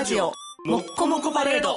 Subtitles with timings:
[0.00, 0.32] ラジオ
[0.64, 1.76] もっこもこパレード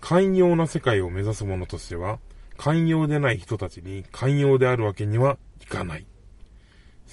[0.00, 2.18] 寛容な世界を目指す者としては、
[2.56, 6.06] 寛容でない人たちに寛容であるわけにはいかない。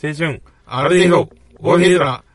[0.04, 1.30] 青春、ある程度、
[1.60, 2.08] おいでら。
[2.08, 2.31] はい、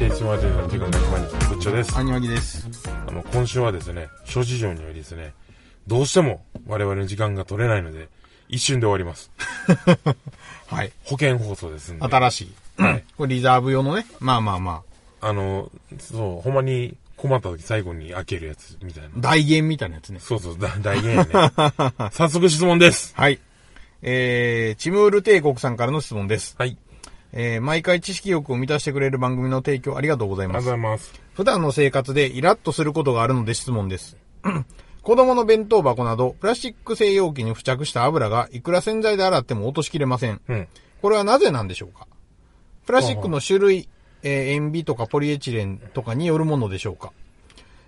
[0.00, 1.48] 青春までの時間が決まりました。
[1.50, 1.98] ぶっちょです。
[1.98, 2.66] アニワギです。
[3.06, 5.34] あの、今週はですね、諸事情によりですね、
[5.86, 8.08] どうしても我々の時間が取れないので、
[8.48, 9.30] 一瞬で終わります。
[10.68, 10.92] はい。
[11.04, 12.04] 保険放送ですんで。
[12.06, 12.40] 新し
[12.78, 12.82] い。
[12.82, 13.04] はい。
[13.18, 14.06] これリザーブ用のね。
[14.20, 14.82] まあまあま
[15.20, 19.12] あの、そう、ほんまに困った時最後に開けるやつみたいなあ。。
[19.18, 20.20] 大言みたいなやつね。
[20.20, 21.30] そうそう、だ大言やね。
[22.12, 23.12] 早速質問です。
[23.16, 23.38] はい。
[24.00, 26.54] えー、チムール帝国さんからの質問です。
[26.58, 26.78] はい。
[27.32, 31.10] えー、毎回知識欲を満たしてくれる番組の提供ありがとうございありがとうます。
[31.12, 31.20] ございます。
[31.34, 34.16] 普段の生活でイラッとすることがあるので質問です。
[35.02, 40.40] 子供の弁当箱など、プラスチック製容器に付着した油がいくら洗剤で洗っても落としきれません。
[40.46, 40.68] うん。
[41.00, 42.06] これはなぜなんでしょうか？
[42.84, 43.88] プラスチックの種類、
[44.22, 47.12] えー塩ビとかポリエチレンとかによるものでしょうか？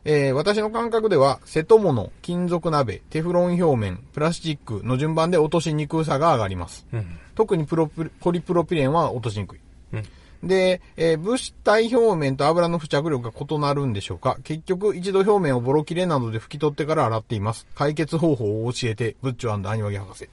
[0.04, 6.86] えー私の感覚では、瀬戸物、金属鍋、テフロン表面、プラスチックの順番で落としにくさが上がります。
[6.92, 7.18] うん。
[7.34, 9.60] 特にプロプポリプロピレンは落としにくい。
[9.92, 10.02] うん
[10.42, 17.66] で、えー物体表面と油の付着力が異なるんでしょうか結局、一度表面をボロ切れなどで拭き取ってから洗っています。
[17.76, 20.28] 解決方法を教えて、ブッチョアニワギ博士。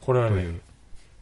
[0.00, 0.60] これはね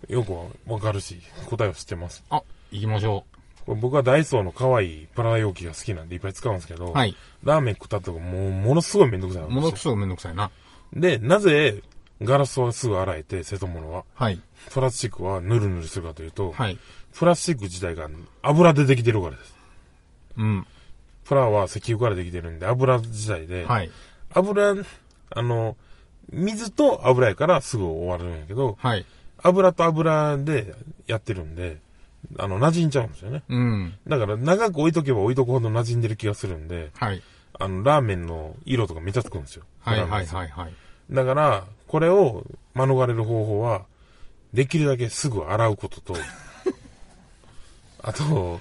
[0.09, 0.33] よく
[0.71, 2.23] わかるし、答えを知ってます。
[2.29, 3.36] あ、行きましょこれ
[3.75, 10.51] 僕はダイソーの可愛いプラ容器が好きなんでいっぱい使うんですけど、はいラーメン食ったとかもうものすごいめんどくさいものすごくめんどくさいな。
[10.93, 11.83] で、なぜ
[12.23, 14.41] ガラスはすぐ洗えて、瀬戸物は、はい。
[14.73, 16.79] プラスチックはヌルヌルするかというと、はい。
[17.15, 18.09] プラスチック自体が
[18.43, 19.55] 油でできてるからです。
[20.39, 20.67] うん。
[21.25, 23.91] プラは石油からできてるんで油自体で、はい。
[24.33, 24.75] 油、
[25.31, 25.77] あの、
[26.31, 29.05] 水と油やからすぐ終わるんやけど、はい。
[29.43, 30.75] 油と油で
[31.07, 31.79] やってるんで、
[32.39, 33.43] あの、馴染んじゃうんですよね。
[33.49, 33.95] うん。
[34.07, 37.23] だから長く置いとけば置いとくほど馴染んでる気がするんで、はい。
[37.59, 39.65] あの、ラーメンの色とかめっちゃつくんですよ。
[39.81, 40.01] はい。
[40.01, 40.27] はい。
[40.27, 40.49] はい。
[40.49, 40.73] はい。
[41.11, 42.45] だから、これを
[42.75, 43.85] 免れる方法は、
[44.53, 46.15] できるだけすぐ洗うことと、
[48.03, 48.61] あと、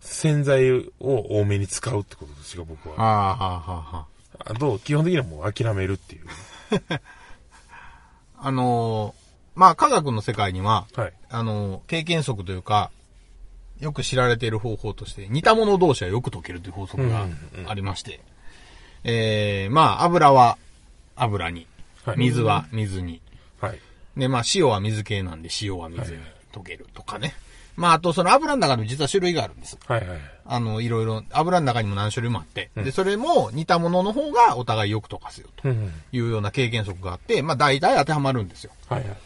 [0.00, 2.96] 洗剤を多めに使うってことですよ、僕は。
[2.96, 4.06] はあ、はあ、はあ、は
[4.38, 4.52] あ。
[4.52, 6.26] あと、基本的にはもう諦めるっていう。
[8.40, 9.27] あのー
[9.58, 11.12] まあ、科学の世界には、はい。
[11.28, 12.92] あのー経験則というか、
[13.80, 17.26] よく知られている方法として、似た者同士はよく溶けるという法則が
[17.66, 18.20] ありまして、
[19.02, 20.58] えー、まあ、油は
[21.16, 21.66] 油に、
[22.04, 23.20] はい水は水に、
[23.60, 23.80] はい。
[24.16, 26.18] で、まあ、塩は水系なんで塩は水に
[26.52, 27.34] 溶けるとかね。
[27.74, 29.76] まあ、あとその油の中にも実は種類があるんです。
[29.86, 30.18] はいはい。
[30.46, 35.92] あの、いろいろ、油の中にも何種類もあって、で、それも似たものの方がお互いよく溶かすよとうんうん。
[36.12, 38.70] いうような経験則があって、まあ、大体当てはまるんですよ。
[38.88, 39.16] はいはい。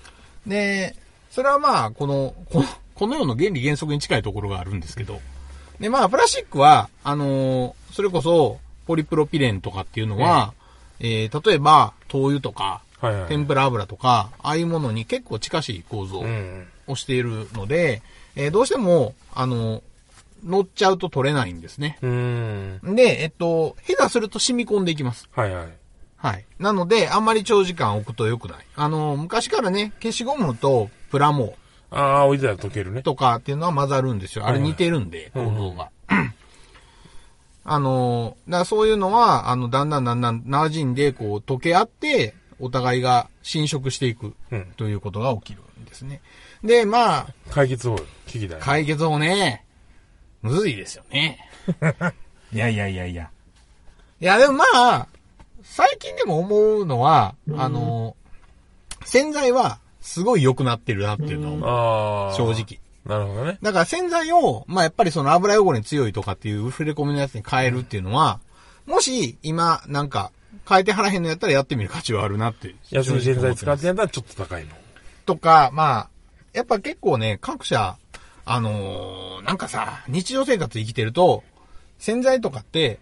[0.47, 0.95] で、
[1.31, 5.21] それはまあ、この、この、この世の原理原則に近いところがあるんですけど、
[5.81, 10.55] で、まあ、プラスチックは、あのーそれこそ、ポリプロピレンとかっていうのは、
[10.99, 13.29] えー、例えば、灯油とか、はいはい。
[13.29, 16.69] 天ぷら油とか、ああいうものに結構近しい構造うん。
[16.87, 18.01] をしているので、
[18.37, 19.83] えーどうしても、あの、
[20.45, 21.99] 乗っちゃうと取れないんですね。
[22.03, 22.81] うん。
[22.95, 25.29] で、えっと、下手すると染み込んでいきます。
[25.35, 25.69] はいはい。
[26.23, 26.45] はい。
[26.61, 28.59] なので、あんまり長時間置くと良くない。
[28.77, 31.57] あの、昔からね、消しゴムとプラモ
[31.91, 33.03] ああ、置いてたら溶けるね。
[33.03, 34.47] とかっていうのは混ざるんですよ。
[34.47, 35.91] あれ似てるんで、構造が。
[37.65, 44.67] あの、だそういうのは、あの、だんだんだんだん馴染んで、こう、溶け合って、お互いが侵食していくうん。
[44.77, 46.21] ということが起きるんですね。
[46.63, 48.61] で、まあ、解決を聞きたい。
[48.61, 49.65] 解決をね、
[50.41, 51.51] むずいですよね。
[52.53, 53.31] いやいやいやいや。
[54.21, 55.09] いや、でもまあ、
[55.65, 58.17] 最近でも思うのは、あの、
[59.05, 62.35] 洗剤はすごい良くなってるなっていうのを、ああ。
[62.35, 62.51] 正。
[62.53, 62.81] 直。
[63.05, 63.59] なるほどね。
[63.63, 68.41] だから洗剤を、まあやっぱりその油汚れに強いとかっていう触れ込みのやつに変えるっていうのは、
[68.87, 70.33] もし今なんか
[70.69, 72.75] 変えてはらへんのやったらやってみる価値はあるなって。
[72.91, 74.71] 安い洗剤使ってややったらちょっと高いの。
[75.27, 76.09] とか、まあ、
[76.53, 77.97] やっぱ結構ね、各社、
[78.45, 81.43] あのーなんかさ、日常生活生きてると、
[81.99, 83.01] 洗剤とかって、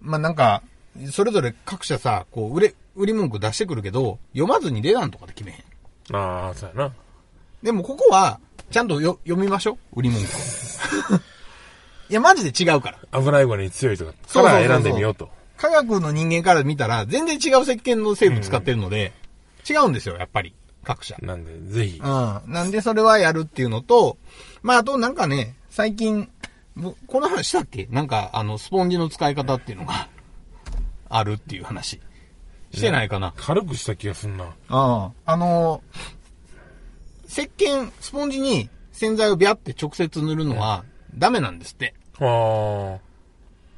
[0.00, 0.62] まあ、なんか、
[1.10, 6.16] それぞれ各社さ、こう、売れ、売り文句出してくるけど、読まずに値段とかで決めへん。
[6.16, 6.92] ああ、そうやな。
[7.62, 10.00] でもここは、ちゃんとよ読みましょう。
[10.00, 10.26] 売り文句
[11.14, 11.16] を。
[12.10, 12.98] いや、マジで違うから。
[13.12, 15.30] 油汚れに強いとか、カそうそうそうそうラー選んでみようと。
[15.56, 19.12] 科学の人間から見たら、全然違う石鹸の成分使ってるので、
[19.68, 20.54] 違うんですよ、やっぱり。
[20.84, 21.16] 各社。
[21.22, 21.98] なんで、ぜひ。
[21.98, 22.42] うん。
[22.46, 24.18] なんでそれはやるっていうのと、
[24.62, 26.28] まあ、あとなんかね、最近、
[26.76, 27.86] ぼこの話したっけ？
[27.90, 30.08] なんか、あの、スポンジの使い方っていうのが、
[31.16, 32.00] あるっていう話。
[32.72, 33.32] してないかな。
[33.36, 34.44] 軽くした気がすんな。
[34.68, 35.32] ああ。
[35.32, 36.24] あのー
[37.26, 40.84] 石鹸、スポンジに洗剤をビャって直接塗るのは
[41.16, 41.94] ダメなんですって。
[42.20, 42.98] あ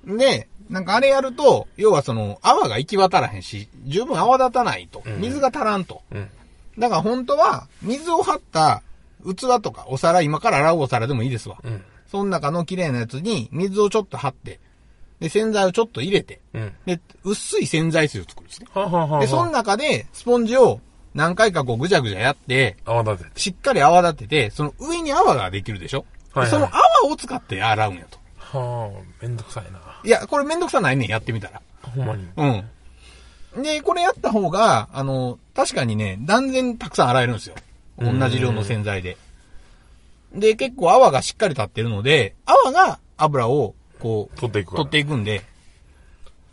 [0.05, 5.01] で、なんかあれやると、要はその泡が行き渡らへんし、十分泡立たないと。
[5.09, 6.03] ん水が足らんと。
[6.13, 6.17] あ。
[6.17, 6.31] うん。
[6.79, 8.83] だから本当は、水を張った
[9.25, 11.57] 器とかお皿、今から洗うお皿でもいいですわ。
[11.65, 11.83] うん。
[12.11, 14.61] その中の綺麗なやつに水をちょっと張って、
[15.21, 16.73] で、洗剤をちょっと入れて、うん。
[16.85, 18.69] で、薄い洗剤水を作るんですね。
[18.73, 20.81] はあはあはで、その中で、スポンジを
[21.15, 23.41] 何回かこうぐちゃぐちゃやって、泡立てて。
[23.41, 28.19] しっかり泡立てて、その上に泡ができるでしょ、はいはいその泡を使って洗うんやと。
[28.39, 29.81] はあ、めんどくさいな。
[30.05, 31.63] いや、これめんどくさないねん、やってみたら。
[31.83, 32.29] ほんまに。
[32.37, 33.63] うん。
[33.63, 37.55] で、これやった方が、あの、確かにね、断然たくさん洗えるんですよ。
[37.99, 39.17] 同じ量の洗剤で。
[40.35, 45.43] で、結構泡がしっかり立ってるので、泡が油を、こう、取っていくから取っていくんで、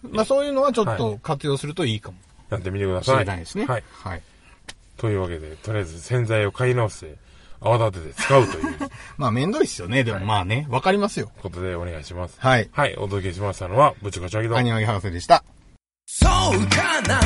[0.01, 2.17] まあそういうのはちょっはと活用するといいかも
[2.49, 3.19] やってみてくだしさい。
[3.19, 3.65] れないですね。
[3.65, 3.83] はい。
[3.91, 4.21] はい。
[4.97, 7.15] というわけで、とりあえず洗剤を買い直して、
[7.61, 8.77] 泡立てて使うという
[9.17, 10.03] まあめんどいっすよね。
[10.03, 11.31] でもまあね、わかりますよ。
[11.41, 12.35] ことでお願いします。
[12.39, 12.69] はい。
[12.73, 14.57] はい、お届けしましたのは、ぶちこちゃぎと。
[14.57, 15.43] アニワギ博士でした。
[16.05, 16.29] そう
[16.67, 17.19] かな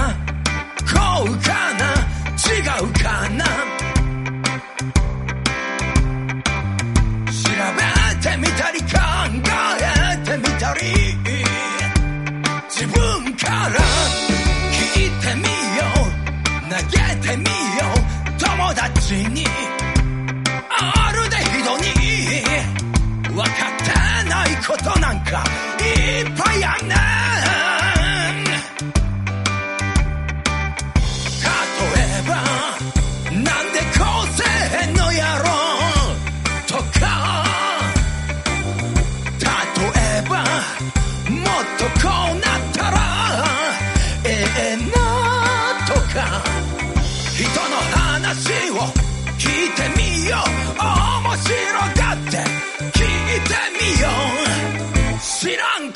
[0.94, 1.94] こうかな
[2.38, 3.77] 違うかな
[19.08, 19.46] しに
[20.70, 21.84] あるでひどに。
[23.34, 25.46] 分かってないことなんか
[25.80, 27.47] いっぱいあんねん。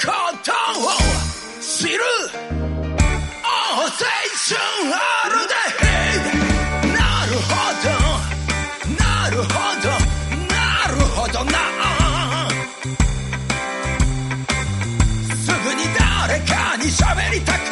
[0.03, 0.07] こ
[0.44, 0.83] とを
[1.62, 2.00] 知る
[3.44, 3.50] 青
[3.88, 4.57] 春
[4.94, 4.98] あ
[5.30, 5.53] るで
[6.89, 7.53] なるほ
[7.83, 7.89] ど
[8.98, 9.86] なるほど
[10.50, 11.53] なるほどな。
[15.36, 17.70] すぐに誰かに喋りたく